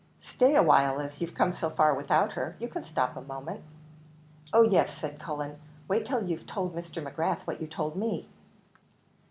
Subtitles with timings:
[0.23, 3.61] "Stay a while, as you've come so far without her, you can stop a moment."
[4.51, 7.05] "Oh yes," said Cullen, "wait till you've told Mr.
[7.07, 8.27] McGrath what you told me."